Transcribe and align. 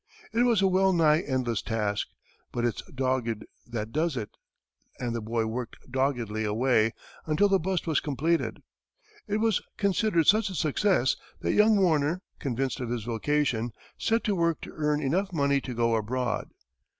It 0.33 0.41
was 0.41 0.63
a 0.63 0.67
well 0.67 0.93
nigh 0.93 1.19
endless 1.19 1.61
task, 1.61 2.07
but 2.51 2.65
"it's 2.65 2.81
dogged 2.91 3.45
that 3.67 3.91
does 3.91 4.17
it," 4.17 4.31
and 4.99 5.13
the 5.13 5.21
boy 5.21 5.45
worked 5.45 5.75
doggedly 5.91 6.43
away 6.43 6.93
until 7.27 7.47
the 7.47 7.59
bust 7.59 7.85
was 7.85 7.99
completed. 7.99 8.63
It 9.27 9.37
was 9.37 9.61
considered 9.77 10.25
such 10.25 10.49
a 10.49 10.55
success 10.55 11.17
that 11.41 11.53
young 11.53 11.77
Warner, 11.79 12.23
convinced 12.39 12.79
of 12.79 12.89
his 12.89 13.03
vocation, 13.03 13.73
set 13.95 14.23
to 14.23 14.33
work 14.33 14.59
to 14.61 14.73
earn 14.73 15.03
enough 15.03 15.31
money 15.31 15.61
to 15.61 15.75
go 15.75 15.93
abroad. 15.93 16.49